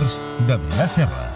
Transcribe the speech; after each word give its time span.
Losers 0.00 0.20
de 0.46 0.56
Vila 0.58 0.86
Serra. 0.88 1.32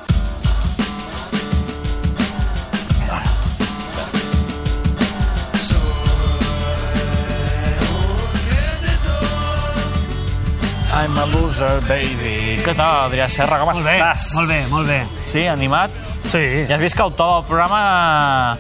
I'm 10.93 11.17
a 11.17 11.25
loser, 11.31 11.79
baby. 11.87 12.59
Què 12.65 12.73
tal, 12.77 13.07
Adrià 13.07 13.29
Serra? 13.31 13.61
Com 13.63 13.71
Molt 13.71 13.87
bé, 13.87 13.95
estàs? 13.97 14.25
molt 14.35 14.51
bé, 14.51 14.59
molt 14.73 14.89
bé. 14.91 14.99
Sí, 15.31 15.45
animat? 15.49 15.95
Sí. 16.29 16.43
Ja 16.69 16.75
has 16.77 16.83
vist 16.83 16.97
que 16.99 17.05
el 17.07 17.15
to 17.15 17.29
del 17.37 17.47
programa... 17.49 18.57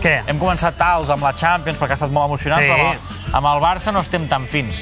Què? 0.00 0.14
Hem 0.32 0.38
començat 0.40 0.78
tals 0.80 1.12
amb 1.12 1.22
la 1.26 1.34
Champions 1.36 1.76
perquè 1.78 1.92
ha 1.92 1.98
estat 2.00 2.14
molt 2.16 2.30
emocionant, 2.32 2.64
Sí. 2.64 2.70
però 2.72 3.36
amb 3.36 3.50
el 3.52 3.60
Barça 3.62 3.92
no 3.92 4.00
estem 4.00 4.24
tan 4.30 4.46
fins. 4.48 4.80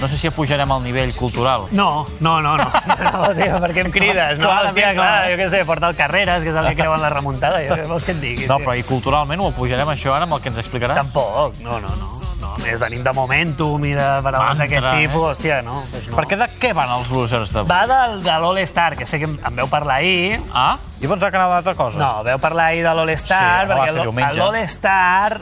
No 0.00 0.08
sé 0.08 0.18
si 0.18 0.30
pujarem 0.30 0.70
al 0.72 0.82
nivell 0.84 1.14
cultural. 1.16 1.66
No, 1.70 2.06
no, 2.20 2.40
no, 2.42 2.56
no. 2.60 2.66
No, 2.66 3.30
tio, 3.38 3.60
per 3.62 3.72
què 3.72 3.84
em 3.86 3.92
crides? 3.94 4.38
No, 4.42 4.50
hòstia, 4.50 4.92
no. 4.92 5.00
clar, 5.00 5.30
jo 5.32 5.38
què 5.40 5.48
sé, 5.52 5.64
portar 5.68 5.92
el 5.92 5.96
Carreras, 5.96 6.42
que 6.44 6.52
és 6.52 6.60
el 6.60 6.68
que 6.72 6.76
creuen 6.82 7.02
la 7.02 7.10
remuntada, 7.12 7.62
jo 7.64 7.78
què 7.78 7.88
vols 7.88 8.04
que 8.04 8.12
et 8.16 8.20
digui? 8.22 8.50
No, 8.50 8.60
però 8.64 8.76
i 8.76 8.84
culturalment 8.86 9.40
ho 9.40 9.50
pujarem 9.56 9.88
això 9.94 10.14
ara 10.16 10.28
amb 10.28 10.36
el 10.36 10.44
que 10.44 10.52
ens 10.52 10.60
explicaràs? 10.62 10.98
Tampoc, 11.00 11.58
no, 11.64 11.80
no, 11.80 11.94
no. 11.96 12.12
no 12.42 12.52
a 12.56 12.58
més, 12.62 12.78
venim 12.80 13.02
de 13.04 13.12
Momentum 13.12 13.84
i 13.84 13.92
de 13.96 14.04
paraules 14.24 14.60
d'aquest 14.62 14.86
tipus, 14.96 15.16
eh? 15.20 15.30
hòstia, 15.32 15.58
no. 15.64 15.82
Pues 15.90 16.06
no. 16.08 16.16
Perquè 16.16 16.38
de 16.40 16.48
què 16.60 16.70
van 16.76 16.92
els 16.94 17.10
losers 17.12 17.52
d'avui? 17.52 17.68
Va 17.68 17.82
del, 17.90 18.22
de 18.24 18.36
l'All-Star, 18.44 18.94
que 18.96 19.08
sé 19.08 19.20
que 19.20 19.28
em, 19.28 19.36
em 19.44 19.60
veu 19.62 19.68
parlar 19.72 20.00
ahir, 20.00 20.40
Ah? 20.52 20.76
Jo 21.00 21.10
pensava 21.12 21.30
que 21.30 21.36
anava 21.36 21.58
d'altra 21.58 21.74
cosa. 21.76 22.00
No, 22.00 22.24
veu 22.24 22.38
parlar 22.40 22.70
ahir 22.72 22.84
de 22.86 22.94
l'All-Star, 22.96 23.66
Sí, 23.66 23.74
perquè 23.74 24.38
l'All-Star 24.40 25.40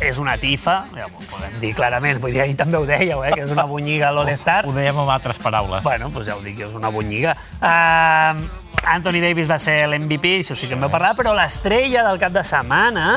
és 0.00 0.18
una 0.22 0.36
tifa, 0.38 0.84
ja 0.94 1.06
ho 1.08 1.24
podem 1.30 1.58
dir 1.62 1.72
clarament, 1.74 2.20
vull 2.22 2.32
dir, 2.32 2.42
ahir 2.44 2.54
també 2.58 2.78
ho 2.78 2.86
dèieu, 2.86 3.24
eh, 3.26 3.32
que 3.34 3.42
és 3.46 3.50
una 3.50 3.64
bonyiga 3.66 4.12
l'All-Star. 4.14 4.62
Ho 4.68 4.74
dèiem 4.76 4.98
amb 5.02 5.10
altres 5.10 5.38
paraules. 5.42 5.82
Bueno, 5.84 6.08
doncs 6.14 6.28
ja 6.30 6.36
ho 6.38 6.42
dic, 6.44 6.60
és 6.68 6.74
una 6.78 6.90
bonyiga. 6.94 7.34
Uh, 7.58 8.38
Anthony 8.94 9.20
Davis 9.24 9.50
va 9.50 9.58
ser 9.58 9.80
l'MVP, 9.90 10.38
això 10.44 10.54
sí 10.56 10.68
que 10.70 10.76
en 10.78 10.84
vau 10.86 10.90
parlar, 10.92 11.14
però 11.18 11.34
l'estrella 11.36 12.04
del 12.06 12.20
cap 12.22 12.32
de 12.32 12.44
setmana 12.46 13.08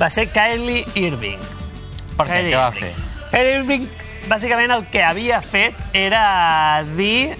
va 0.00 0.10
ser 0.10 0.28
Kylie 0.32 0.84
Irving. 0.94 1.42
Per 2.16 2.26
què? 2.28 2.38
Kylie 2.38 2.54
Què 2.54 2.60
va 2.60 2.70
Irving. 2.70 2.94
fer? 2.94 3.30
Kylie 3.34 3.56
Irving, 3.58 3.88
bàsicament, 4.30 4.70
el 4.78 4.86
que 4.92 5.02
havia 5.02 5.40
fet 5.42 5.74
era 5.92 6.84
dir 6.94 7.34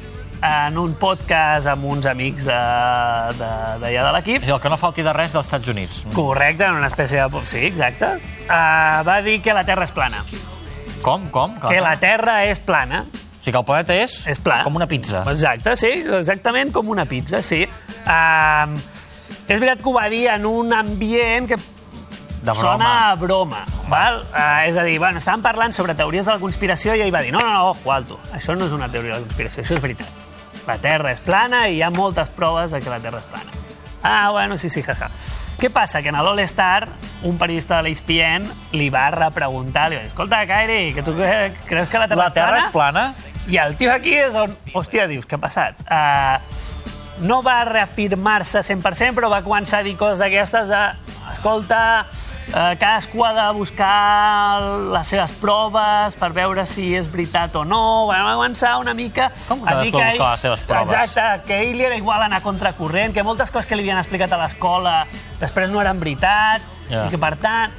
en 0.44 0.76
un 0.78 0.92
podcast 1.00 1.66
amb 1.72 1.86
uns 1.88 2.04
amics 2.10 2.44
d'allà 2.44 3.32
de, 3.32 3.38
de, 3.40 3.80
d'allà 3.80 4.02
de 4.04 4.12
l'equip 4.18 4.42
És 4.44 4.50
el 4.52 4.60
que 4.60 4.68
no 4.72 4.76
falti 4.80 5.02
de 5.06 5.12
res 5.16 5.32
dels 5.32 5.46
Estats 5.46 5.70
Units. 5.72 6.02
Correcte, 6.12 6.66
en 6.68 6.76
una 6.82 6.90
espècie 6.90 7.22
de... 7.22 7.44
Sí, 7.48 7.62
exacte. 7.70 8.10
Uh, 8.44 9.00
va 9.08 9.20
dir 9.24 9.38
que 9.44 9.54
la 9.56 9.64
Terra 9.64 9.86
és 9.88 9.92
plana. 9.96 10.20
Com? 11.04 11.28
Com? 11.32 11.56
Que 11.64 11.80
la 11.80 11.94
Terra 12.00 12.42
és 12.48 12.60
plana. 12.60 13.04
O 13.08 13.44
sigui 13.44 13.52
que 13.52 13.60
el 13.60 13.64
planeta 13.68 13.96
és, 14.00 14.18
És 14.28 14.38
pla. 14.40 14.62
com 14.64 14.76
una 14.76 14.86
pizza. 14.88 15.20
Exacte, 15.32 15.74
sí, 15.80 15.90
exactament 16.18 16.72
com 16.72 16.88
una 16.92 17.04
pizza, 17.08 17.40
sí. 17.44 17.62
Uh, 18.04 18.76
és 19.48 19.58
veritat 19.60 19.80
que 19.84 19.88
ho 19.90 19.96
va 19.96 20.06
dir 20.12 20.26
en 20.32 20.44
un 20.48 20.72
ambient 20.76 21.48
que 21.50 21.56
De 21.56 22.52
broma. 22.52 22.60
sona 22.60 22.92
a 23.10 23.14
broma. 23.20 23.62
Val? 23.88 24.22
Uh, 24.32 24.64
és 24.68 24.76
a 24.80 24.84
dir, 24.84 24.98
bueno, 25.00 25.20
estàvem 25.20 25.44
parlant 25.44 25.72
sobre 25.76 25.94
teories 25.96 26.24
de 26.28 26.32
la 26.36 26.40
conspiració 26.40 26.96
i 26.96 27.04
ell 27.04 27.12
va 27.14 27.20
dir, 27.24 27.32
no, 27.36 27.40
no, 27.44 27.52
no, 27.52 27.70
ojo, 27.74 27.92
alto, 27.92 28.20
això 28.36 28.56
no 28.56 28.64
és 28.68 28.72
una 28.76 28.88
teoria 28.92 29.14
de 29.16 29.20
la 29.20 29.26
conspiració, 29.26 29.64
això 29.64 29.76
és 29.76 29.84
veritat. 29.84 30.20
La 30.66 30.78
Terra 30.80 31.10
és 31.12 31.20
plana 31.20 31.66
i 31.68 31.76
hi 31.78 31.82
ha 31.84 31.90
moltes 31.92 32.28
proves 32.32 32.70
de 32.72 32.80
que 32.80 32.90
la 32.90 33.00
Terra 33.00 33.18
és 33.20 33.24
plana. 33.30 33.50
Ah, 34.04 34.30
bueno, 34.32 34.58
sí, 34.60 34.68
sí, 34.68 34.82
jaja. 34.84 35.08
Què 35.60 35.70
passa? 35.72 36.02
Que 36.04 36.10
en 36.12 36.18
l'All-Star, 36.20 36.88
un 37.24 37.38
periodista 37.40 37.78
de 37.78 37.86
l'ESPN 37.88 38.50
li 38.76 38.90
va 38.92 39.06
repreguntar, 39.14 39.86
li 39.88 39.96
va 39.96 40.02
dir, 40.02 40.10
escolta, 40.10 40.42
Kairi, 40.46 40.92
que 40.92 41.02
tu 41.06 41.14
cre- 41.16 41.54
creus 41.68 41.88
que 41.88 41.98
la 42.02 42.08
Terra, 42.08 42.22
La 42.24 42.32
Terra 42.36 42.58
és 42.66 42.72
plana? 42.72 43.04
i 43.48 43.56
el 43.60 43.76
tio 43.80 43.92
aquí 43.92 44.12
és 44.16 44.36
on... 44.36 44.56
Hòstia, 44.74 45.06
dius, 45.08 45.24
què 45.28 45.36
ha 45.38 45.40
passat? 45.40 45.80
Uh, 45.88 47.24
no 47.24 47.40
va 47.46 47.62
reafirmar-se 47.68 48.60
100%, 48.66 49.14
però 49.16 49.30
va 49.32 49.40
començar 49.46 49.80
a 49.80 49.86
dir 49.88 49.96
coses 49.96 50.18
d'aquestes 50.20 50.68
de... 50.72 50.82
Escolta, 51.32 51.80
uh, 52.48 52.74
cadascú 52.78 53.24
ha 53.24 53.32
de 53.36 53.46
buscar 53.56 54.62
les 54.94 55.06
seves 55.06 55.32
proves 55.40 56.16
per 56.20 56.30
veure 56.36 56.66
si 56.66 56.92
és 56.96 57.10
veritat 57.10 57.56
o 57.56 57.64
no. 57.64 58.06
Bueno, 58.10 58.26
va 58.26 58.36
començar 58.36 58.76
una 58.82 58.94
mica 58.94 59.30
Com 59.48 59.64
que 59.64 59.70
cadascú 59.70 59.98
buscar 59.98 60.30
les 60.30 60.46
seves 60.46 60.60
proves? 60.68 60.92
Exacte, 60.92 61.46
que 61.46 61.62
ell 61.70 61.80
era 61.80 61.96
igual 61.96 62.22
anar 62.22 62.42
contra 62.42 62.74
corrent, 62.74 63.14
que 63.14 63.22
moltes 63.22 63.50
coses 63.50 63.66
que 63.66 63.76
li 63.76 63.86
havien 63.86 64.00
explicat 64.02 64.32
a 64.32 64.40
l'escola 64.40 65.04
després 65.40 65.70
no 65.70 65.80
eren 65.82 66.00
veritat, 66.00 66.62
Ja. 66.84 67.06
i 67.06 67.14
que, 67.14 67.16
per 67.16 67.36
tant, 67.40 67.72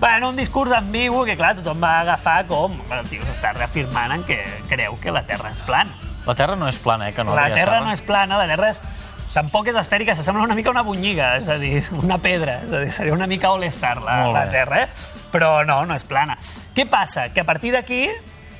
bueno, 0.00 0.28
un 0.28 0.36
discurs 0.36 0.72
ambigu 0.76 1.24
que, 1.24 1.36
clar, 1.36 1.54
tothom 1.56 1.80
va 1.80 2.00
agafar 2.02 2.42
com... 2.48 2.74
El 2.92 3.08
tio 3.08 3.24
s'està 3.24 3.54
reafirmant 3.56 4.12
en 4.18 4.24
que 4.28 4.36
creu 4.68 4.98
que 5.00 5.14
la 5.14 5.22
Terra 5.28 5.52
és 5.54 5.62
plana. 5.64 5.96
La 6.26 6.34
Terra 6.36 6.56
no 6.60 6.68
és 6.68 6.76
plana, 6.78 7.08
eh? 7.08 7.14
Que 7.16 7.24
no 7.24 7.34
la 7.34 7.48
Terra 7.54 7.80
no 7.80 7.94
és 7.94 8.04
plana, 8.04 8.36
la 8.36 8.46
Terra 8.50 8.68
és... 8.74 8.82
Tampoc 9.30 9.68
és 9.70 9.76
esfèrica, 9.78 10.14
s'assembla 10.18 10.42
una 10.42 10.56
mica 10.58 10.70
a 10.72 10.74
una 10.74 10.82
bonyiga, 10.82 11.36
és 11.38 11.48
a 11.48 11.56
dir, 11.60 11.84
una 12.02 12.18
pedra, 12.18 12.58
és 12.66 12.72
a 12.74 12.80
dir, 12.82 12.92
seria 12.92 13.14
una 13.14 13.28
mica 13.30 13.48
all-star 13.52 14.00
la, 14.02 14.16
la. 14.34 14.44
Terra, 14.50 14.82
eh? 14.82 14.88
Però 15.30 15.60
no, 15.66 15.84
no 15.86 15.94
és 15.94 16.04
plana. 16.04 16.36
Què 16.74 16.86
passa? 16.90 17.28
Que 17.34 17.44
a 17.44 17.46
partir 17.46 17.70
d'aquí, 17.76 18.08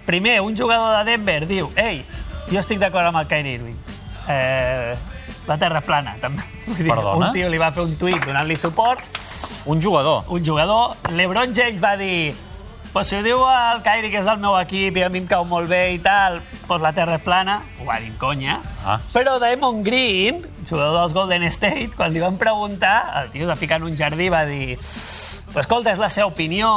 primer, 0.07 0.41
un 0.47 0.57
jugador 0.57 1.01
de 1.01 1.11
Denver 1.11 1.41
diu 1.51 1.73
ei, 1.77 2.05
jo 2.51 2.61
estic 2.63 2.79
d'acord 2.83 3.11
amb 3.11 3.19
el 3.23 3.27
Kyrie 3.31 3.57
Irving. 3.59 3.81
Eh, 4.31 4.95
la 5.49 5.57
Terra 5.59 5.81
és 5.83 5.89
plana, 5.89 6.15
també. 6.23 6.45
Vull 6.69 6.79
dir, 6.85 6.91
Perdona? 6.93 7.31
un 7.33 7.35
tio 7.35 7.49
li 7.51 7.59
va 7.59 7.73
fer 7.75 7.83
un 7.89 7.97
tuit 7.99 8.23
donant-li 8.27 8.57
suport, 8.59 9.03
Un 9.69 9.83
jugador. 9.83 10.23
un 10.33 10.45
jugador, 10.47 10.95
l'Ebron 11.13 11.51
James 11.55 11.83
va 11.83 11.97
dir 12.01 12.33
pues 12.95 13.07
si 13.07 13.15
ho 13.15 13.21
diu 13.23 13.39
el 13.47 13.83
Kyrie, 13.85 14.09
que 14.11 14.19
és 14.19 14.27
del 14.27 14.39
meu 14.43 14.57
equip 14.59 14.97
i 14.99 15.03
a 15.05 15.09
mi 15.13 15.21
em 15.21 15.27
cau 15.31 15.45
molt 15.47 15.69
bé 15.71 15.93
i 15.95 15.99
tal, 16.03 16.41
pues 16.67 16.81
la 16.83 16.91
terra 16.97 17.19
és 17.21 17.23
plana, 17.23 17.61
ho 17.79 17.85
va 17.87 18.01
dir 18.03 18.11
conya. 18.19 18.57
Ah. 18.83 18.97
Però 19.13 19.37
Damon 19.39 19.85
Green, 19.87 20.41
jugador 20.71 21.01
dels 21.03 21.13
Golden 21.17 21.45
State, 21.51 21.91
quan 21.97 22.13
li 22.15 22.23
van 22.23 22.39
preguntar, 22.41 22.97
el 23.23 23.31
tio 23.35 23.49
va 23.51 23.57
ficar 23.59 23.81
en 23.83 23.89
un 23.91 23.97
jardí 23.99 24.29
i 24.31 24.33
va 24.33 24.45
dir 24.49 24.77
pues 24.77 25.65
escolta, 25.67 25.93
és 25.93 25.99
la 26.01 26.09
seva 26.13 26.29
opinió, 26.31 26.71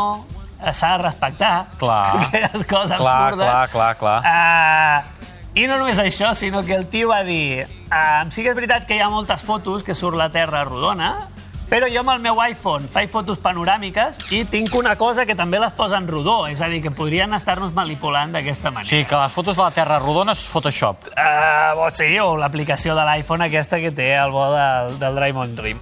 s'ha 0.63 0.95
de 0.97 1.03
respectar. 1.03 1.53
Clar. 1.77 2.03
Aquelles 2.27 2.65
coses 2.65 2.97
Clar, 2.97 3.17
absurdes. 3.17 3.49
clar, 3.49 3.69
clar, 3.69 3.95
clar. 4.01 4.19
Uh, 4.25 5.29
I 5.53 5.67
no 5.69 5.77
només 5.77 5.99
això, 6.01 6.33
sinó 6.33 6.63
que 6.65 6.73
el 6.73 6.87
tio 6.89 7.11
va 7.11 7.21
dir 7.27 7.67
uh, 7.67 8.23
sí 8.33 8.41
que 8.41 8.49
és 8.49 8.57
veritat 8.57 8.87
que 8.89 8.97
hi 8.97 9.03
ha 9.05 9.09
moltes 9.13 9.43
fotos 9.45 9.83
que 9.85 9.93
surt 9.93 10.17
la 10.17 10.31
Terra 10.33 10.63
rodona, 10.65 11.29
però 11.69 11.88
jo 11.91 12.00
amb 12.03 12.12
el 12.13 12.19
meu 12.22 12.38
iPhone 12.44 12.88
faig 12.91 13.09
fotos 13.09 13.40
panoràmiques 13.41 14.19
i 14.35 14.44
tinc 14.46 14.74
una 14.75 14.96
cosa 15.00 15.25
que 15.25 15.35
també 15.35 15.59
les 15.59 15.74
posa 15.74 15.97
en 15.97 16.07
rodó, 16.07 16.46
és 16.47 16.62
a 16.62 16.68
dir, 16.69 16.81
que 16.84 16.91
podrien 16.91 17.34
estar-nos 17.34 17.74
manipulant 17.74 18.31
d'aquesta 18.35 18.69
O 18.69 18.72
manera. 18.72 18.90
sigui 18.90 19.06
que 19.09 19.16
les 19.16 19.31
fotos 19.31 19.56
de 19.57 19.63
la 19.63 19.72
Terra 19.72 20.00
rodona 20.00 20.34
és 20.38 20.44
Photoshop. 20.47 21.09
Uh, 21.18 21.79
o 21.81 21.90
sí, 21.90 22.12
o 22.19 22.35
l'aplicació 22.38 22.96
de 22.96 23.06
l'iPhone 23.09 23.46
aquesta 23.47 23.79
que 23.79 23.91
té 23.91 24.13
el 24.16 24.31
bo 24.31 24.50
del, 24.53 25.00
del 25.00 25.16
Draymond 25.16 25.57
Dream. 25.57 25.79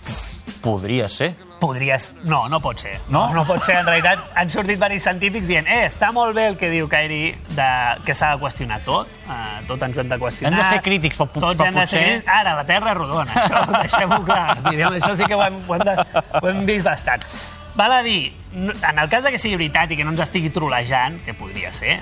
Podria 0.61 1.09
ser. 1.09 1.35
Podries... 1.61 2.07
No, 2.25 2.47
no 2.49 2.57
pot 2.59 2.79
ser. 2.81 2.95
No? 3.13 3.27
No 3.35 3.43
pot 3.45 3.61
ser. 3.63 3.75
En 3.83 3.85
realitat, 3.85 4.23
han 4.35 4.49
sortit 4.49 4.79
diversos 4.79 5.03
científics 5.05 5.45
dient 5.47 5.67
eh, 5.69 5.83
està 5.85 6.09
molt 6.15 6.33
bé 6.33 6.47
el 6.49 6.57
que 6.57 6.71
diu 6.73 6.87
Kyrie 6.89 7.35
de, 7.53 7.67
que 8.07 8.15
s'ha 8.17 8.31
de 8.33 8.41
qüestionar 8.41 8.79
tot. 8.87 9.11
Uh, 9.29 9.61
tot 9.69 9.83
ens 9.85 9.95
ho 9.99 10.01
hem 10.01 10.09
de 10.09 10.17
qüestionar. 10.23 10.51
Hem 10.55 10.63
de 10.63 10.69
ser 10.71 10.81
crítics, 10.81 11.19
però 11.21 11.27
Tots 11.35 11.61
però 11.61 11.67
hem 11.69 11.77
de 11.77 11.85
ser 11.85 11.99
potser- 12.01 12.05
crítics. 12.07 12.33
Ara, 12.39 12.55
la 12.57 12.65
Terra 12.65 12.95
és 12.95 12.97
rodona. 12.97 13.35
Això, 13.45 13.61
deixem-ho 13.83 14.19
clar. 14.25 14.57
Direm, 14.71 14.97
això 14.97 15.13
sí 15.21 15.29
que 15.29 15.37
ho 15.37 15.43
hem, 15.45 15.61
ho, 15.67 15.77
hem 15.77 15.85
de, 15.85 15.95
ho 16.41 16.47
hem 16.49 16.65
vist 16.65 16.83
bastant. 16.89 17.27
Val 17.77 17.93
a 17.93 18.01
dir, 18.03 18.33
no- 18.57 18.73
en 18.89 18.99
el 19.05 19.13
cas 19.13 19.29
que 19.29 19.37
sigui 19.39 19.55
veritat 19.61 19.93
i 19.93 20.01
que 20.01 20.03
no 20.03 20.11
ens 20.17 20.25
estigui 20.25 20.49
trolejant, 20.51 21.21
que 21.23 21.37
podria 21.37 21.69
ser, 21.71 21.99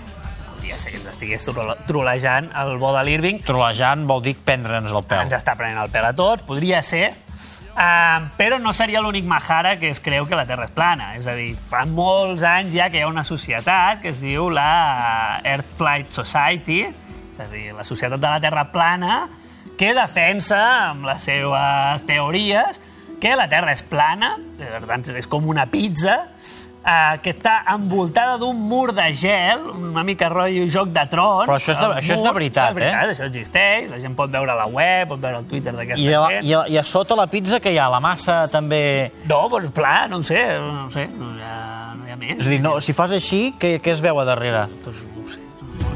podria 0.55 0.79
ser 0.81 0.95
que 0.95 1.01
ens 1.03 1.11
estigués 1.11 1.43
trole- 1.45 1.75
trolejant 1.85 2.47
el 2.63 2.77
bo 2.81 2.95
de 2.95 3.03
l'Irving, 3.05 3.43
Trolejant 3.45 4.07
vol 4.09 4.23
dir 4.25 4.33
prendre'ns 4.39 4.89
el 4.95 5.03
peu. 5.03 5.19
ens 5.21 5.35
està 5.37 5.53
prenent 5.59 5.83
el 5.83 5.91
pèl 5.93 6.07
a 6.09 6.15
tots, 6.15 6.47
podria 6.47 6.79
ser, 6.81 7.11
uh, 7.79 8.27
però 8.37 8.59
no 8.59 8.73
seria 8.75 9.01
l'únic 9.01 9.25
Mahara 9.27 9.77
que 9.79 9.89
es 9.93 10.01
creu 10.03 10.27
que 10.27 10.37
la 10.37 10.45
Terra 10.49 10.67
és 10.67 10.75
plana. 10.75 11.13
És 11.17 11.27
a 11.27 11.35
dir, 11.37 11.53
fa 11.71 11.85
molts 11.87 12.43
anys 12.43 12.75
ja 12.75 12.89
que 12.91 12.99
hi 12.99 13.05
ha 13.07 13.11
una 13.11 13.25
societat 13.27 14.03
que 14.03 14.11
es 14.11 14.21
diu 14.21 14.49
la 14.53 15.39
Earth 15.47 15.77
Flight 15.79 16.11
Society, 16.15 16.83
és 17.33 17.41
a 17.41 17.47
dir, 17.51 17.69
la 17.77 17.87
Societat 17.87 18.19
de 18.19 18.27
la 18.27 18.43
Terra 18.43 18.67
Plana, 18.73 19.21
que 19.79 19.93
defensa 19.95 20.59
amb 20.91 21.07
les 21.07 21.23
seves 21.23 22.03
teories 22.03 22.81
que 23.19 23.35
la 23.35 23.47
Terra 23.51 23.73
és 23.75 23.83
plana, 23.83 24.33
per 24.59 24.81
tant, 24.87 25.03
és 25.15 25.27
com 25.27 25.47
una 25.51 25.65
pizza, 25.71 26.21
eh, 26.89 27.19
que 27.21 27.33
està 27.35 27.59
envoltada 27.73 28.37
d'un 28.41 28.57
mur 28.69 28.93
de 28.97 29.05
gel, 29.13 29.61
una 29.91 30.03
mica 30.07 30.29
rotllo 30.31 30.65
joc 30.73 30.89
de 30.95 31.03
trons. 31.11 31.45
Però 31.47 31.57
això 31.59 31.73
és 31.75 31.79
de- 31.79 31.85
El 31.85 31.93
això 31.99 32.13
és 32.15 32.23
de 32.23 32.25
mur- 32.25 32.33
veritat, 32.39 32.69
és 32.71 32.75
veritat, 32.79 33.03
eh? 33.03 33.13
Això 33.13 33.27
existeix, 33.29 33.89
la 33.91 33.99
gent 34.01 34.15
pot 34.17 34.31
veure 34.33 34.55
la 34.57 34.65
web, 34.65 35.07
pot 35.13 35.19
veure 35.21 35.37
al 35.37 35.45
Twitter 35.45 35.73
d'aquesta 35.75 36.03
gent. 36.05 36.45
i, 36.49 36.53
a, 36.53 36.63
I 36.67 36.77
a 36.77 36.83
sota 36.83 37.15
la 37.15 37.27
pizza 37.27 37.59
que 37.59 37.71
hi 37.73 37.77
ha? 37.77 37.89
La 37.89 37.99
massa 37.99 38.47
també... 38.51 39.11
No, 39.29 39.45
doncs 39.49 39.71
pla, 39.75 40.07
no 40.09 40.17
ho 40.17 40.23
sé, 40.23 40.41
no 40.59 40.87
ho 40.87 40.91
sé, 40.91 41.07
no 41.07 41.31
hi 41.37 41.41
ha, 41.45 41.93
no 41.95 42.07
hi 42.07 42.11
ha 42.11 42.17
més. 42.17 42.39
És 42.39 42.47
a 42.47 42.49
dir, 42.49 42.61
no, 42.61 42.79
si 42.81 42.93
fas 42.93 43.11
així, 43.11 43.53
què, 43.59 43.77
què 43.81 43.91
es 43.93 44.01
veu 44.01 44.19
a 44.19 44.25
darrere? 44.25 44.65
Doncs 44.85 45.03
no 45.15 45.23
ho 45.23 45.27
sé. 45.27 45.39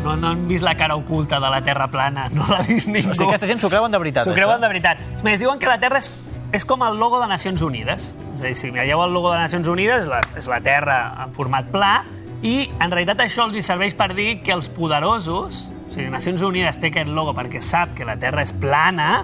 No, 0.04 0.16
no 0.20 0.30
han 0.34 0.48
vist 0.50 0.64
la 0.64 0.76
cara 0.76 0.96
oculta 1.00 1.40
de 1.40 1.50
la 1.50 1.62
Terra 1.64 1.88
plana, 1.88 2.28
no 2.34 2.44
l'ha 2.50 2.62
vist 2.68 2.88
ningú. 2.92 3.10
O 3.10 3.14
sigui, 3.16 3.30
aquesta 3.32 3.48
gent 3.48 3.60
s'ho 3.64 3.70
creuen 3.72 3.92
de 3.92 3.98
veritat, 4.00 4.26
S'ho 4.28 4.34
creuen 4.36 4.60
de 4.62 4.68
veritat. 4.68 5.00
És 5.16 5.24
més, 5.24 5.40
diuen 5.40 5.58
que 5.60 5.68
la 5.70 5.78
Terra 5.80 5.98
és, 6.04 6.12
és 6.52 6.66
com 6.68 6.84
el 6.84 6.98
logo 7.00 7.22
de 7.22 7.28
Nacions 7.32 7.62
Unides. 7.64 8.10
És 8.36 8.42
a 8.42 8.46
dir, 8.48 8.56
si 8.58 8.72
veieu 8.74 9.02
el 9.04 9.14
logo 9.14 9.32
de 9.32 9.38
Nacions 9.40 9.68
Unides, 9.68 10.06
és 10.06 10.08
la, 10.12 10.22
és 10.40 10.48
la 10.50 10.60
Terra 10.66 10.98
en 11.24 11.34
format 11.36 11.70
pla, 11.72 12.04
i 12.44 12.70
en 12.82 12.92
realitat 12.92 13.22
això 13.24 13.46
els 13.48 13.66
serveix 13.66 13.94
per 13.96 14.10
dir 14.18 14.42
que 14.44 14.52
els 14.52 14.68
poderosos 14.74 15.70
O 15.90 15.94
sigui, 15.94 16.10
Nacions 16.10 16.42
Unides 16.42 16.80
té 16.82 16.90
aquest 16.90 17.08
logo 17.14 17.32
perquè 17.38 17.62
sap 17.62 17.94
que 17.96 18.04
la 18.04 18.16
Terra 18.18 18.42
és 18.42 18.52
plana 18.52 19.24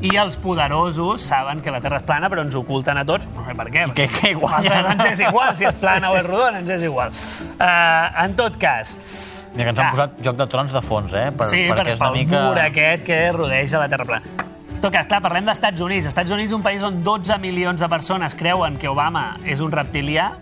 i 0.00 0.12
els 0.20 0.36
poderosos 0.36 1.22
saben 1.24 1.60
que 1.64 1.72
la 1.72 1.80
Terra 1.80 1.96
és 1.98 2.04
plana 2.06 2.28
però 2.30 2.42
ens 2.44 2.54
oculten 2.54 2.96
a 3.00 3.04
tots, 3.08 3.26
no 3.34 3.42
sé 3.44 3.54
per 3.58 3.66
què. 3.72 3.86
Què- 3.96 4.06
què 4.12 4.32
guanya? 4.38 4.68
Nosaltres 4.68 4.92
Ens 5.10 5.20
és 5.20 5.22
igual, 5.26 5.56
si 5.56 5.64
és 5.66 5.80
plana 5.80 6.10
o 6.12 6.16
és 6.20 6.26
rodona, 6.26 6.58
ens 6.60 6.70
és 6.76 6.82
igual. 6.86 7.10
Uh, 7.56 8.24
en 8.24 8.36
tot 8.38 8.56
cas... 8.60 8.92
Mira 9.56 9.64
que 9.64 9.70
ens 9.72 9.78
han 9.80 9.86
Ah. 9.86 9.90
posat 9.96 10.18
Joc 10.22 10.36
de 10.36 10.46
Trons 10.52 10.72
de 10.76 10.82
fons, 10.84 11.14
eh? 11.16 11.30
Per, 11.32 11.48
sí, 11.48 11.62
perquè 11.64 11.82
per, 11.82 11.94
és 11.94 12.00
una 12.00 12.10
pel 12.12 12.18
mica... 12.20 12.42
mur 12.44 12.58
aquest 12.60 13.04
que 13.08 13.18
rodeja 13.32 13.80
la 13.80 13.88
Terra 13.88 14.04
plana. 14.04 14.46
Tot 14.80 14.92
cas, 14.92 15.06
clar, 15.08 15.22
parlem 15.24 15.46
dels 15.46 15.56
Estats 15.56 15.80
Units. 15.80 16.10
Estats 16.10 16.30
Units 16.34 16.52
és 16.52 16.56
un 16.56 16.64
país 16.64 16.82
on 16.84 17.00
12 17.04 17.38
milions 17.42 17.80
de 17.80 17.88
persones 17.88 18.36
creuen 18.36 18.76
que 18.78 18.90
Obama 18.92 19.38
és 19.48 19.62
un 19.64 19.72
reptilià. 19.72 20.34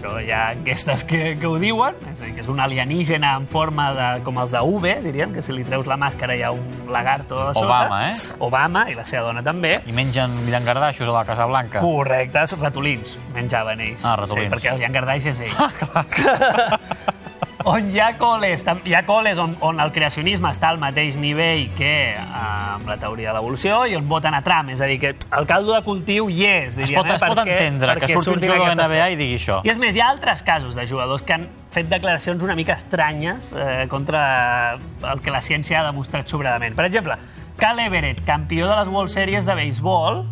Això 0.00 0.14
hi 0.24 0.30
ha 0.32 0.54
enquestes 0.54 1.02
que, 1.04 1.34
que 1.36 1.44
ho 1.46 1.58
diuen, 1.60 1.96
és 2.08 2.22
a 2.22 2.24
dir, 2.24 2.30
que 2.32 2.40
és 2.40 2.48
un 2.48 2.60
alienígena 2.64 3.34
en 3.36 3.44
forma 3.52 3.90
de, 3.92 4.06
com 4.24 4.38
els 4.40 4.54
de 4.54 4.62
V, 4.64 4.94
diríem, 5.04 5.34
que 5.36 5.44
si 5.44 5.52
li 5.52 5.66
treus 5.66 5.86
la 5.90 5.98
màscara 6.00 6.34
hi 6.38 6.42
ha 6.46 6.54
un 6.56 6.88
lagarto 6.88 7.36
a 7.36 7.52
sota. 7.52 7.66
Obama, 7.66 8.00
eh? 8.08 8.16
Obama, 8.48 8.86
i 8.88 8.96
la 8.96 9.04
seva 9.04 9.26
dona 9.28 9.44
també. 9.44 9.76
I 9.84 9.94
mengen 9.94 10.32
llangardaixos 10.48 11.06
a 11.06 11.18
la 11.20 11.24
Casa 11.28 11.46
Blanca. 11.50 11.84
Correcte, 11.84 12.46
ratolins, 12.64 13.18
menjaven 13.36 13.84
ells. 13.90 14.08
Ah, 14.08 14.16
ratolins. 14.24 14.48
Sí, 14.48 14.56
perquè 14.56 14.74
el 14.74 14.84
llangardaix 14.86 15.32
és 15.34 15.46
ell. 15.50 15.56
Ah, 15.60 15.72
clar. 15.84 17.16
on 17.64 17.90
hi 17.92 17.98
ha 18.00 18.12
col·les, 18.18 18.62
tam- 18.64 18.80
hi 18.88 18.94
ha 18.96 19.02
col·les 19.06 19.38
on, 19.42 19.52
on 19.60 19.80
el 19.82 19.90
creacionisme 19.92 20.48
està 20.48 20.70
al 20.72 20.78
mateix 20.80 21.16
nivell 21.20 21.66
que 21.76 21.90
eh, 22.14 22.16
amb 22.16 22.88
la 22.88 22.96
teoria 23.02 23.30
de 23.30 23.34
l'evolució 23.36 23.82
i 23.86 23.96
on 23.98 24.06
voten 24.08 24.34
a 24.34 24.40
Trump. 24.46 24.70
És 24.72 24.80
a 24.80 24.86
dir, 24.88 24.98
que 25.02 25.10
el 25.36 25.46
caldo 25.46 25.74
de 25.74 25.82
cultiu 25.84 26.30
hi 26.32 26.44
és, 26.46 26.68
Es 26.72 26.76
diríem. 26.76 27.00
pot, 27.02 27.10
eh, 27.10 27.14
es 27.18 27.20
pot 27.24 27.38
perquè- 27.42 27.58
entendre 27.58 27.94
que 27.98 28.06
perquè 28.06 28.20
surti 28.22 28.48
un 28.48 28.54
jugador 28.54 28.74
NBA 28.78 29.02
coses. 29.02 29.12
i 29.12 29.16
digui 29.16 29.36
això. 29.36 29.60
I 29.64 29.70
és 29.74 29.78
més, 29.78 29.96
hi 29.96 30.00
ha 30.00 30.08
altres 30.08 30.42
casos 30.42 30.74
de 30.74 30.86
jugadors 30.86 31.22
que 31.22 31.32
han 31.34 31.48
fet 31.70 31.88
declaracions 31.88 32.42
una 32.42 32.56
mica 32.56 32.72
estranyes 32.72 33.52
eh, 33.52 33.86
contra 33.88 34.78
el 35.12 35.20
que 35.20 35.30
la 35.30 35.40
ciència 35.42 35.80
ha 35.80 35.84
demostrat 35.90 36.26
sobradament. 36.28 36.74
Per 36.74 36.84
exemple, 36.86 37.16
Cal 37.60 37.78
Everett, 37.78 38.24
campió 38.24 38.68
de 38.68 38.76
les 38.76 38.88
World 38.88 39.10
Series 39.12 39.44
de 39.44 39.54
béisbol, 39.54 40.24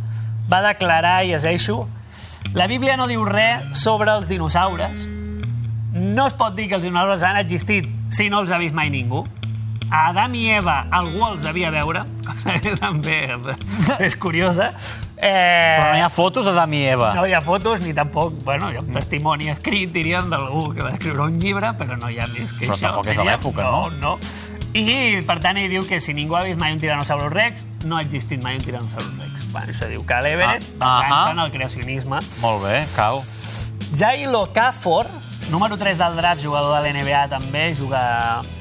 va 0.50 0.62
declarar, 0.62 1.24
i 1.24 1.34
llegeixo, 1.34 1.88
la 2.54 2.66
Bíblia 2.66 2.96
no 2.96 3.06
diu 3.06 3.24
res 3.28 3.76
sobre 3.84 4.10
els 4.16 4.28
dinosaures. 4.28 5.06
No 5.92 6.26
es 6.26 6.34
pot 6.36 6.54
dir 6.54 6.68
que 6.68 6.74
els 6.76 6.84
dinosaures 6.84 7.22
han 7.24 7.36
existit 7.40 7.88
si 8.12 8.28
no 8.30 8.40
els 8.44 8.50
ha 8.50 8.58
vist 8.60 8.74
mai 8.76 8.90
ningú. 8.90 9.24
A 9.90 10.08
Adam 10.10 10.34
i 10.36 10.42
Eva 10.52 10.82
algú 10.92 11.22
els 11.30 11.40
devia 11.42 11.70
veure, 11.72 12.02
cosa 12.26 12.58
que 12.60 12.74
també 12.76 13.22
és 14.04 14.16
curiosa. 14.20 14.66
Eh, 15.16 15.78
Però 15.80 15.86
no 15.90 15.96
hi 15.96 16.02
ha 16.04 16.10
fotos 16.12 16.44
d'Adam 16.46 16.74
i 16.76 16.82
Eva. 16.92 17.14
no 17.16 17.24
hi 17.26 17.32
ha 17.34 17.40
fotos 17.40 17.80
ni 17.80 17.94
tampoc, 17.96 18.34
bueno, 18.44 18.68
hi 18.70 18.76
ha 18.76 18.82
un 18.84 18.92
testimoni 18.94 19.48
escrit, 19.50 19.90
diríem, 19.90 20.28
d'algú 20.30 20.74
que 20.76 20.84
va 20.84 20.90
escriure 20.92 21.24
un 21.24 21.40
llibre, 21.40 21.72
però 21.80 21.96
no 21.98 22.10
hi 22.12 22.20
ha 22.20 22.26
més 22.34 22.52
que 22.52 22.66
Però 22.68 22.76
això. 22.76 22.84
tampoc 22.92 23.08
és 23.08 23.16
de 23.16 23.24
l'època, 23.26 23.64
no? 23.64 23.88
no? 23.88 24.12
No, 24.18 24.18
I, 24.78 25.22
per 25.26 25.38
tant, 25.42 25.56
ell 25.56 25.72
diu 25.72 25.86
que 25.88 25.98
si 26.04 26.12
ningú 26.14 26.36
ha 26.36 26.44
vist 26.44 26.60
mai 26.60 26.76
un 26.76 26.78
Tyrannosaurus 26.84 27.32
Rex, 27.32 27.64
no 27.88 27.96
ha 27.96 28.02
existit 28.04 28.44
mai 28.44 28.60
un 28.60 28.62
Tyrannosaurus 28.62 29.16
Rex. 29.24 29.48
Bueno, 29.56 29.72
això 29.72 29.88
diu 29.88 30.04
Cal 30.06 30.26
Everett, 30.28 30.68
Ah, 30.78 31.00
basant-se 31.00 31.16
ahà. 31.16 31.32
en 31.32 31.38
el 31.46 31.50
creacionisme. 31.56 32.20
Molt 32.44 32.62
bé, 32.68 32.84
cal. 32.94 33.22
Jailo 33.96 34.52
Cafor, 34.52 35.08
número 35.50 35.78
3 35.78 35.98
del 35.98 36.16
draft, 36.16 36.42
jugador 36.44 36.82
de 36.82 36.92
l'NBA 36.92 37.26
també, 37.32 37.74
juga 37.74 38.00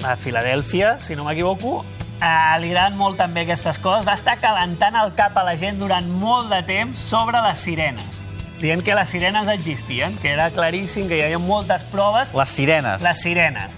a 0.04 0.16
Filadèlfia, 0.16 0.98
si 1.00 1.16
no 1.16 1.28
m'equivoco. 1.28 1.81
Uh, 2.18 2.56
li 2.62 2.72
agraden 2.72 2.98
molt 2.98 3.19
també 3.22 3.44
aquestes 3.45 3.78
coses. 3.78 4.06
Va 4.07 4.16
estar 4.18 4.39
calentant 4.42 4.95
el 4.98 5.13
cap 5.18 5.38
a 5.38 5.44
la 5.45 5.57
gent 5.60 5.78
durant 5.78 6.07
molt 6.22 6.50
de 6.54 6.63
temps 6.66 7.10
sobre 7.12 7.44
les 7.45 7.60
sirenes 7.62 8.24
dient 8.57 8.81
que 8.81 8.95
les 8.95 9.10
sirenes 9.10 9.48
existien, 9.54 10.16
que 10.18 10.31
era 10.31 10.50
claríssim, 10.50 11.07
que 11.07 11.19
hi 11.19 11.22
havia 11.28 11.38
moltes 11.38 11.84
proves. 11.92 12.34
Les 12.34 12.50
sirenes. 12.50 13.04
Les 13.06 13.22
sirenes. 13.22 13.78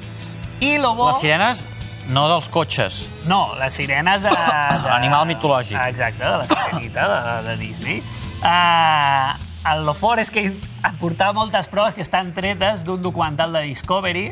I 0.63 0.77
lo 0.79 0.93
bo... 0.95 1.09
Les 1.11 1.19
sirenes 1.19 1.65
no 2.09 2.25
dels 2.31 2.47
cotxes. 2.49 3.03
No, 3.29 3.55
les 3.59 3.75
sirenes 3.75 4.23
de... 4.23 4.31
de... 4.85 4.89
Animal 4.95 5.27
mitològic. 5.29 5.77
Exacte, 5.89 6.23
de 6.23 6.37
la 6.37 6.47
sirenita 6.47 7.07
de, 7.11 7.35
de 7.49 7.57
Disney. 7.61 8.01
Uh, 8.39 9.48
el 9.67 9.85
lo 9.85 9.93
fort 9.93 10.21
és 10.23 10.31
que 10.31 10.45
aportava 10.87 11.33
moltes 11.35 11.67
proves 11.67 11.95
que 11.97 12.03
estan 12.05 12.31
tretes 12.33 12.85
d'un 12.87 13.01
documental 13.01 13.53
de 13.53 13.65
Discovery, 13.67 14.29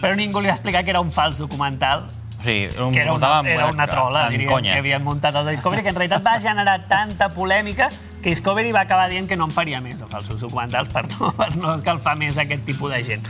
però 0.00 0.14
ningú 0.16 0.40
li 0.40 0.48
va 0.48 0.56
explicar 0.56 0.84
que 0.84 0.94
era 0.94 1.00
un 1.04 1.12
fals 1.12 1.38
documental, 1.38 2.08
O 2.38 2.42
sigui, 2.44 2.68
un 2.78 2.92
que 2.94 3.00
era 3.02 3.12
una, 3.12 3.40
era 3.50 3.66
una 3.66 3.86
trola, 3.90 4.28
conya. 4.48 4.72
que 4.72 4.78
havien 4.78 5.02
muntat 5.02 5.34
els 5.34 5.48
de 5.48 5.56
Discovery, 5.56 5.82
que 5.82 5.90
en 5.90 5.96
realitat 5.96 6.22
va 6.24 6.38
generar 6.40 6.84
tanta 6.86 7.28
polèmica 7.34 7.90
que 8.22 8.30
Discovery 8.30 8.70
va 8.72 8.84
acabar 8.86 9.08
dient 9.10 9.26
que 9.28 9.36
no 9.36 9.48
en 9.48 9.54
faria 9.54 9.80
més 9.82 9.98
de 9.98 10.06
falsos 10.06 10.40
documentals 10.40 10.88
per 10.94 11.04
no, 11.10 11.32
per 11.34 11.50
no 11.56 11.74
escalfar 11.74 12.14
més 12.18 12.38
aquest 12.38 12.64
tipus 12.66 12.94
de 12.94 13.02
gent. 13.04 13.26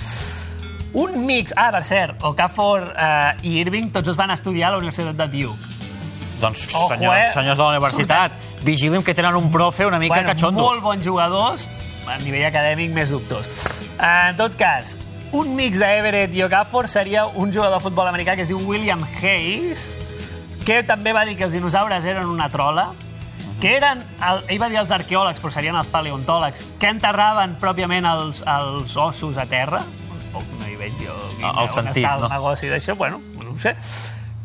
Un 0.98 1.24
mix... 1.26 1.52
Ah, 1.56 1.70
per 1.72 1.84
cert, 1.84 2.22
Okafor 2.24 2.92
eh, 2.96 3.48
i 3.48 3.58
Irving 3.62 3.90
tots 3.92 4.08
es 4.12 4.16
van 4.16 4.32
estudiar 4.32 4.70
a 4.70 4.76
la 4.76 4.82
Universitat 4.82 5.16
de 5.16 5.28
Duke. 5.28 5.74
Doncs, 6.40 6.68
Ojo, 6.74 6.86
senyors, 6.94 7.18
eh? 7.18 7.32
senyors 7.34 7.58
de 7.58 7.64
la 7.64 7.68
universitat, 7.74 8.32
vigilin 8.64 9.02
que 9.02 9.14
tenen 9.14 9.36
un 9.36 9.50
profe 9.50 9.86
una 9.86 9.98
mica 9.98 10.14
bueno, 10.16 10.28
catxondo. 10.30 10.62
molt 10.62 10.82
bons 10.82 11.04
jugadors, 11.04 11.66
a 12.08 12.16
nivell 12.22 12.46
acadèmic 12.48 12.92
més 12.94 13.10
dubtós. 13.12 13.82
En 13.98 14.36
tot 14.38 14.54
cas, 14.56 14.96
un 15.32 15.54
mix 15.56 15.78
d'Everett 15.78 16.34
i 16.34 16.42
Okafor 16.46 16.88
seria 16.88 17.26
un 17.26 17.52
jugador 17.52 17.78
de 17.78 17.84
futbol 17.84 18.08
americà 18.08 18.34
que 18.36 18.42
es 18.46 18.48
diu 18.48 18.60
William 18.64 19.02
Hayes, 19.20 19.98
que 20.64 20.82
també 20.82 21.12
va 21.12 21.24
dir 21.28 21.36
que 21.36 21.44
els 21.44 21.52
dinosaures 21.52 22.04
eren 22.04 22.26
una 22.28 22.48
trola, 22.48 22.90
que 23.60 23.74
eren, 23.76 24.04
el, 24.22 24.44
ell 24.48 24.60
va 24.62 24.68
dir 24.70 24.78
els 24.80 24.92
arqueòlegs, 24.94 25.40
però 25.42 25.50
serien 25.52 25.76
els 25.76 25.88
paleontòlegs, 25.90 26.64
que 26.78 26.92
enterraven 26.92 27.56
pròpiament 27.60 28.06
els, 28.06 28.42
els 28.46 28.96
ossos 28.96 29.36
a 29.36 29.46
terra. 29.50 29.82
Tampoc 30.08 30.44
no 30.60 30.68
hi 30.68 30.76
veig 30.78 30.94
jo 31.02 31.16
El 31.40 31.64
on 31.66 31.72
sentit, 31.74 32.04
està 32.04 32.14
el 32.16 32.24
no? 32.24 32.30
negoci 32.32 32.70
d'això, 32.70 32.96
bueno, 32.96 33.20
no 33.42 33.52
ho 33.52 33.58
sé. 33.58 33.74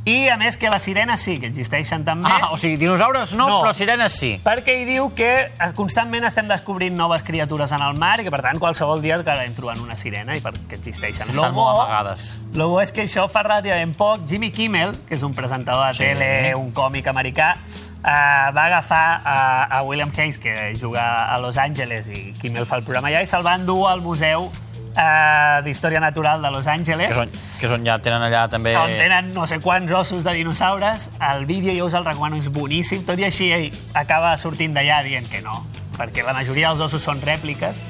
I, 0.05 0.27
a 0.27 0.35
més, 0.35 0.57
que 0.59 0.67
les 0.69 0.83
sirenes 0.83 1.21
sí 1.23 1.37
que 1.39 1.47
existeixen 1.47 2.03
també. 2.03 2.27
Ah, 2.27 2.49
o 2.51 2.57
sigui, 2.59 2.75
dinosaures 2.75 3.31
no, 3.33 3.45
No. 3.47 3.61
però 3.63 3.71
sirenes 3.73 4.11
sí. 4.19 4.33
Perquè 4.43 4.73
ell 4.81 4.87
diu 4.89 5.05
que 5.15 5.29
constantment 5.77 6.25
estem 6.27 6.47
descobrint 6.49 6.93
noves 6.97 7.23
criatures 7.23 7.71
en 7.71 7.81
el 7.81 7.95
mar 7.95 8.19
i 8.19 8.25
que, 8.25 8.31
per 8.33 8.41
tant, 8.43 8.59
qualsevol 8.59 8.99
dia 9.01 9.15
acabarem 9.15 9.53
trobant 9.55 9.79
una 9.79 9.95
sirena 9.95 10.35
i 10.35 10.41
perquè 10.43 10.75
existeixen. 10.75 11.29
Estan 11.31 11.53
molt 11.55 11.79
amagades. 11.79 12.25
Lo 12.53 12.67
bo 12.69 12.81
és 12.81 12.91
que 12.91 13.03
això 13.07 13.29
fa 13.31 13.43
relativament 13.47 13.95
poc. 13.95 14.27
Jimmy 14.27 14.51
Kimmel, 14.51 14.91
que 15.07 15.15
és 15.15 15.23
un 15.23 15.33
presentador 15.33 15.87
de 15.87 15.93
Sí. 15.93 16.03
tele, 16.03 16.53
un 16.55 16.73
còmic 16.73 17.07
americà, 17.07 17.53
eh, 17.63 18.51
va 18.51 18.65
agafar 18.65 19.21
a, 19.23 19.63
a 19.77 19.81
William 19.83 20.11
Hayes, 20.17 20.37
que 20.37 20.75
juga 20.75 21.31
a 21.33 21.39
Los 21.39 21.57
Angeles, 21.57 22.09
i 22.09 22.33
Kimmel 22.41 22.65
fa 22.65 22.75
el 22.75 22.83
programa 22.83 23.07
allà, 23.07 23.23
i 23.23 23.25
se'l 23.27 23.41
van 23.43 23.65
dur 23.65 23.87
al 23.87 24.01
Museu 24.01 24.51
eh, 24.97 25.61
d'Història 25.65 25.99
Natural 26.03 26.41
de 26.41 26.51
Los 26.51 26.67
Angeles. 26.67 27.09
Que 27.09 27.15
és, 27.15 27.21
on, 27.21 27.31
que 27.59 27.65
és 27.67 27.73
on 27.75 27.85
ja 27.87 27.97
tenen 28.03 28.21
allà 28.29 28.45
també... 28.51 28.75
on 28.77 28.93
tenen 28.93 29.31
no 29.33 29.47
sé 29.49 29.59
quants 29.63 29.91
ossos 29.91 30.23
de 30.23 30.33
dinosaures. 30.33 31.09
El 31.33 31.45
vídeo 31.49 31.73
jo 31.77 31.89
us 31.89 31.97
el 31.97 32.05
recomano, 32.05 32.37
és 32.37 32.49
boníssim. 32.53 33.05
Tot 33.07 33.19
i 33.19 33.27
així, 33.29 33.51
acaba 33.93 34.35
sortint 34.37 34.75
d'allà 34.75 35.01
dient 35.07 35.29
que 35.29 35.41
no, 35.45 35.65
perquè 35.97 36.25
la 36.25 36.33
majoria 36.37 36.71
dels 36.73 36.87
ossos 36.89 37.03
són 37.03 37.21
rèpliques 37.21 37.81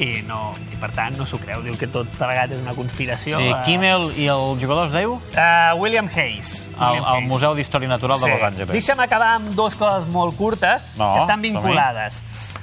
i, 0.00 0.22
no, 0.26 0.54
i 0.72 0.78
per 0.80 0.88
tant 0.96 1.18
no 1.18 1.26
s'ho 1.28 1.36
creu. 1.38 1.60
Diu 1.62 1.76
que 1.78 1.86
tot 1.92 2.08
plegat 2.16 2.50
és 2.56 2.62
una 2.62 2.72
conspiració. 2.74 3.38
Sí, 3.38 3.50
Eh, 3.52 3.58
Kimmel 3.66 4.08
i 4.18 4.26
el 4.32 4.56
jugador 4.60 4.88
es 4.88 4.94
diu? 4.96 5.18
Uh, 5.34 5.76
William 5.78 6.08
Hayes. 6.08 6.70
Al, 6.78 6.96
William 6.96 7.08
al. 7.12 7.26
Museu 7.28 7.54
d'Història 7.54 7.90
Natural 7.92 8.18
de 8.20 8.30
Los 8.32 8.42
Angeles. 8.48 8.72
Deixa'm 8.72 9.04
acabar 9.04 9.34
amb 9.36 9.52
dues 9.58 9.76
coses 9.76 10.08
molt 10.10 10.34
curtes 10.40 10.88
No, 10.96 11.12
que 11.14 11.20
estan 11.26 11.44
vinculades. 11.44 12.22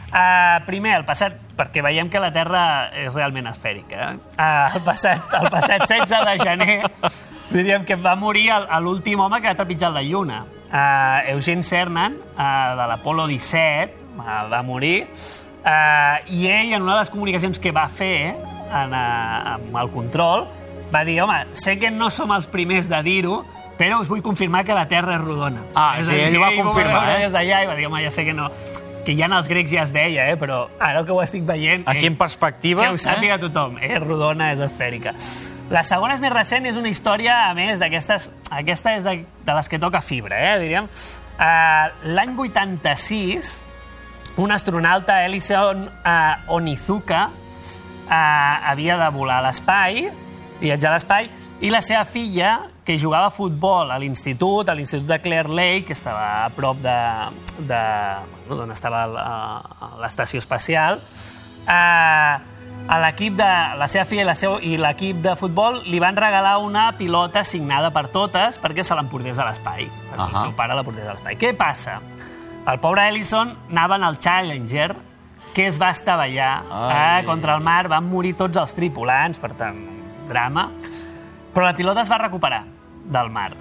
Uh, 0.10 0.58
primer, 0.66 0.96
el 0.98 1.06
passat, 1.06 1.36
perquè 1.58 1.84
veiem 1.86 2.10
que 2.10 2.22
la 2.22 2.32
Terra 2.34 2.62
és 2.98 3.12
realment 3.14 3.50
esfèrica. 3.52 4.08
Eh? 4.08 4.14
Uh, 4.34 4.78
el, 4.80 4.86
passat, 4.86 5.36
el 5.38 5.50
passat 5.54 5.86
16 5.86 6.26
de 6.26 6.38
gener 6.42 6.78
diríem 7.54 7.86
que 7.86 7.98
va 7.98 8.16
morir 8.18 8.48
l'últim 8.82 9.22
home 9.22 9.38
que 9.42 9.52
va 9.52 9.58
trepitjar 9.58 9.92
la 9.94 10.02
Lluna. 10.06 10.44
Uh, 10.70 11.36
Eugene 11.36 11.66
Cernan, 11.66 12.18
uh, 12.34 12.74
de 12.80 12.90
l'Apolo 12.90 13.28
17, 13.30 14.02
uh, 14.18 14.48
va 14.50 14.64
morir. 14.66 15.04
Uh, 15.60 16.18
I 16.26 16.48
ell, 16.48 16.74
en 16.74 16.82
una 16.82 16.98
de 16.98 17.04
les 17.04 17.14
comunicacions 17.14 17.62
que 17.62 17.74
va 17.76 17.86
fer 17.90 18.34
en, 18.34 18.94
uh, 18.94 19.56
amb 19.60 19.80
el 19.84 19.94
control, 19.94 20.48
va 20.94 21.06
dir, 21.06 21.20
home, 21.22 21.44
sé 21.54 21.78
que 21.78 21.94
no 21.94 22.10
som 22.10 22.34
els 22.34 22.50
primers 22.50 22.90
de 22.90 23.02
dir-ho, 23.06 23.44
però 23.78 24.02
us 24.02 24.10
vull 24.10 24.26
confirmar 24.26 24.66
que 24.66 24.74
la 24.74 24.88
Terra 24.90 25.20
és 25.20 25.22
rodona. 25.22 25.62
Ah, 25.78 25.94
És 26.02 26.10
sí, 26.10 26.18
dir, 26.18 26.28
ell 26.32 26.38
ho 26.40 26.46
va 26.48 26.54
confirmar, 26.58 27.04
eh? 27.14 27.26
Des 27.28 27.34
d'allà 27.36 27.64
i 27.64 27.70
va 27.70 27.78
dir, 27.78 27.86
home, 27.88 28.02
ja 28.04 28.12
sé 28.12 28.26
que 28.26 28.34
no 28.34 28.50
que 29.10 29.16
ja 29.18 29.26
en 29.26 29.34
els 29.34 29.48
grecs 29.50 29.72
ja 29.74 29.82
es 29.88 29.90
deia, 29.90 30.28
eh? 30.30 30.36
però 30.38 30.68
ara 30.78 31.02
que 31.02 31.16
ho 31.16 31.22
estic 31.24 31.42
veient... 31.48 31.82
Així 31.90 32.06
eh, 32.06 32.12
en 32.12 32.18
perspectiva... 32.20 32.84
que 32.86 32.94
ho 32.94 33.00
sàpiga 33.02 33.40
tothom, 33.42 33.80
és 33.82 33.98
rodona, 34.04 34.52
és 34.54 34.62
esfèrica. 34.62 35.16
La 35.74 35.82
segona 35.88 36.14
és 36.14 36.22
més 36.22 36.34
recent, 36.34 36.68
és 36.70 36.78
una 36.78 36.92
història, 36.94 37.40
a 37.48 37.56
més, 37.58 37.82
d'aquestes... 37.82 38.30
Aquesta 38.54 38.94
és 39.00 39.08
de, 39.08 39.16
de 39.48 39.56
les 39.58 39.72
que 39.72 39.82
toca 39.82 40.04
fibra, 40.06 40.38
eh, 40.38 40.60
diríem. 40.62 40.92
Uh, 41.40 42.14
L'any 42.14 42.38
86, 42.38 43.56
un 44.46 44.54
astronauta, 44.54 45.24
Ellison 45.26 45.88
uh, 45.90 46.54
Onizuka, 46.54 47.26
uh, 47.34 48.14
havia 48.14 49.00
de 49.02 49.10
volar 49.16 49.40
a 49.42 49.48
l'espai, 49.48 50.04
viatjar 50.62 50.94
a 50.94 51.00
l'espai, 51.00 51.32
i 51.66 51.74
la 51.74 51.82
seva 51.82 52.06
filla, 52.06 52.60
que 52.90 52.98
jugava 52.98 53.28
a 53.28 53.30
futbol 53.30 53.92
a 53.94 54.00
l'institut, 54.02 54.66
a 54.66 54.74
l'institut 54.74 55.06
de 55.06 55.20
Clear 55.22 55.46
Lake, 55.48 55.84
que 55.86 55.94
estava 55.94 56.48
a 56.48 56.50
prop 56.50 56.80
de, 56.82 56.94
de 57.70 57.82
bueno, 58.48 58.64
d'on 58.64 58.72
estava 58.74 59.04
l'estació 60.02 60.42
espacial, 60.42 60.98
eh, 61.70 62.34
a 62.90 62.98
l'equip 63.04 63.36
de... 63.38 63.50
La 63.78 63.86
seva 63.86 64.08
filla 64.10 64.24
i 64.24 64.26
la 64.26 64.34
seu, 64.34 64.56
i 64.66 64.72
l'equip 64.82 65.20
de 65.22 65.36
futbol 65.38 65.78
li 65.86 66.00
van 66.02 66.18
regalar 66.18 66.56
una 66.66 66.88
pilota 66.98 67.44
signada 67.46 67.92
per 67.94 68.08
totes 68.10 68.58
perquè 68.58 68.82
se 68.82 68.98
l'emportés 68.98 69.38
a 69.38 69.46
l'espai. 69.46 69.86
Uh 69.86 70.18
-huh. 70.18 70.26
El 70.32 70.36
seu 70.48 70.56
pare 70.58 70.74
la 70.74 70.82
portés 70.82 71.06
a 71.06 71.12
l'espai. 71.12 71.38
Què 71.38 71.54
passa? 71.54 72.02
El 72.66 72.80
pobre 72.80 73.08
Ellison 73.08 73.56
anava 73.70 73.98
en 73.98 74.04
el 74.04 74.18
Challenger, 74.18 74.96
que 75.54 75.68
es 75.68 75.80
va 75.80 75.92
estavellar 75.92 76.64
eh, 76.90 77.24
contra 77.24 77.54
el 77.54 77.62
mar, 77.62 77.88
van 77.88 78.10
morir 78.10 78.34
tots 78.34 78.58
els 78.58 78.74
tripulants, 78.74 79.38
per 79.38 79.54
tant, 79.54 79.78
drama. 80.28 80.72
Però 81.54 81.66
la 81.66 81.76
pilota 81.76 82.02
es 82.02 82.10
va 82.10 82.18
recuperar 82.18 82.79
del 83.10 83.30
mar. 83.34 83.52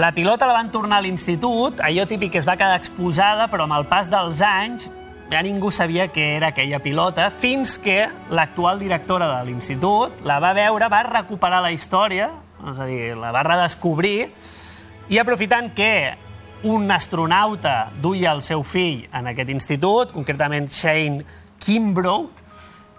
La 0.00 0.12
pilota 0.14 0.46
la 0.46 0.54
van 0.54 0.70
tornar 0.72 1.00
a 1.00 1.04
l'institut, 1.04 1.80
allò 1.84 2.06
típic 2.08 2.32
que 2.32 2.40
es 2.40 2.46
va 2.48 2.56
quedar 2.56 2.78
exposada, 2.78 3.50
però 3.50 3.66
amb 3.66 3.76
el 3.80 3.88
pas 3.90 4.08
dels 4.08 4.40
anys 4.46 4.86
ja 5.30 5.42
ningú 5.46 5.70
sabia 5.70 6.08
què 6.10 6.36
era 6.38 6.50
aquella 6.50 6.80
pilota, 6.82 7.28
fins 7.30 7.76
que 7.78 8.08
l'actual 8.34 8.80
directora 8.82 9.28
de 9.30 9.44
l'institut 9.46 10.24
la 10.26 10.40
va 10.42 10.54
veure, 10.56 10.88
va 10.90 11.02
recuperar 11.06 11.60
la 11.62 11.70
història, 11.74 12.30
és 12.72 12.80
a 12.80 12.88
dir, 12.88 13.12
la 13.18 13.30
va 13.34 13.44
redescobrir, 13.46 14.30
i 15.10 15.18
aprofitant 15.22 15.70
que 15.74 15.92
un 16.66 16.90
astronauta 16.92 17.90
duia 18.02 18.34
el 18.34 18.42
seu 18.42 18.64
fill 18.66 19.06
en 19.16 19.30
aquest 19.30 19.52
institut, 19.54 20.12
concretament 20.12 20.68
Shane 20.68 21.24
Kimbrough, 21.62 22.42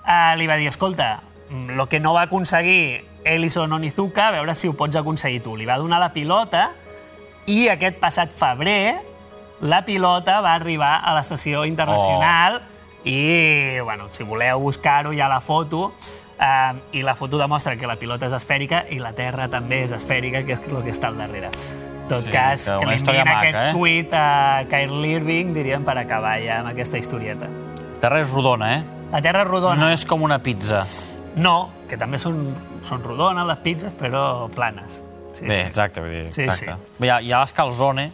eh, 0.07 0.33
li 0.39 0.47
va 0.47 0.57
dir, 0.57 0.71
escolta, 0.71 1.19
el 1.51 1.87
que 1.91 1.99
no 1.99 2.15
va 2.15 2.29
aconseguir 2.29 3.10
Ellison 3.23 3.71
Onizuka, 3.73 4.27
a 4.29 4.35
veure 4.39 4.55
si 4.55 4.67
ho 4.67 4.73
pots 4.73 4.95
aconseguir 4.97 5.41
tu. 5.43 5.55
Li 5.57 5.65
va 5.69 5.77
donar 5.77 5.99
la 6.01 6.11
pilota 6.13 6.71
i 7.45 7.67
aquest 7.69 7.97
passat 8.01 8.33
febrer 8.33 9.11
la 9.61 9.83
pilota 9.85 10.39
va 10.41 10.55
arribar 10.55 10.95
a 11.05 11.13
l'estació 11.13 11.65
internacional 11.69 12.61
oh. 12.61 13.07
i, 13.07 13.79
bueno, 13.83 14.09
si 14.09 14.23
voleu 14.25 14.59
buscar-ho, 14.59 15.13
hi 15.13 15.21
ha 15.21 15.29
la 15.29 15.41
foto, 15.41 15.91
eh, 16.41 16.97
i 16.97 17.03
la 17.05 17.13
foto 17.15 17.37
demostra 17.37 17.75
que 17.77 17.85
la 17.89 17.97
pilota 18.01 18.25
és 18.25 18.33
esfèrica 18.33 18.85
i 18.89 18.97
la 19.01 19.13
Terra 19.17 19.47
també 19.53 19.83
és 19.85 19.93
esfèrica, 19.93 20.41
que 20.47 20.57
és 20.57 20.65
el 20.65 20.81
que 20.81 20.93
està 20.93 21.11
al 21.13 21.21
darrere. 21.21 21.53
En 21.53 22.09
tot 22.09 22.25
Sí, 22.25 22.33
cas, 22.33 22.65
que 22.65 22.79
que 22.81 23.13
li 23.13 23.19
maca, 23.21 23.37
aquest 23.37 23.59
eh? 23.61 23.71
tuit 23.77 24.13
a 24.17 24.65
Kyrie 24.69 25.15
Irving, 25.21 25.53
diríem, 25.53 25.85
per 25.85 25.97
acabar 26.01 26.39
ja 26.41 26.59
amb 26.59 26.73
aquesta 26.73 26.97
historieta. 26.97 27.47
Terra 28.01 28.19
és 28.19 28.33
rodona, 28.33 28.75
eh? 28.79 28.83
La 29.13 29.21
Terra 29.21 29.45
és 29.45 29.47
rodona. 29.47 29.79
No 29.79 29.93
és 29.93 30.05
com 30.09 30.25
una 30.25 30.41
pizza. 30.41 30.81
No, 31.35 31.71
que 31.87 31.97
també 31.97 32.17
són, 32.19 32.55
són 32.83 33.03
rodones 33.03 33.45
les 33.47 33.57
pizzas, 33.63 33.93
però 33.99 34.49
planes. 34.51 35.01
Sí, 35.33 35.45
Bé, 35.45 35.61
sí. 35.61 35.67
exacte, 35.69 36.01
vull 36.01 36.09
dir, 36.11 36.33
Sí, 36.33 36.43
exacte. 36.43 36.73
sí. 36.75 37.05
Hi 37.05 37.09
ha, 37.09 37.21
hi 37.21 37.31
ha 37.31 37.39
les 37.45 37.53
calzone, 37.53 38.11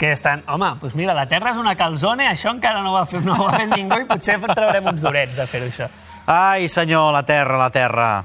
Que 0.00 0.12
estan... 0.12 0.42
Home, 0.48 0.78
doncs 0.80 0.94
mira, 0.96 1.12
la 1.12 1.26
Terra 1.28 1.50
és 1.50 1.58
una 1.60 1.74
calzone, 1.76 2.24
això 2.24 2.48
encara 2.54 2.80
no 2.80 2.94
ho 2.94 2.96
ha 2.96 3.04
fet, 3.04 3.20
no 3.20 3.34
ho 3.36 3.48
ha 3.50 3.58
fet 3.58 3.68
ningú 3.68 3.98
i 4.00 4.06
potser 4.08 4.38
traurem 4.40 4.86
uns 4.94 5.02
durets 5.02 5.34
de 5.36 5.44
fer-ho, 5.44 5.66
això. 5.68 5.90
Ai, 6.26 6.68
senyor, 6.72 7.12
la 7.12 7.20
terra, 7.22 7.58
la 7.58 7.68
terra. 7.70 8.24